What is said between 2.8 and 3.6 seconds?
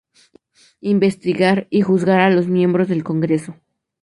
del Congreso.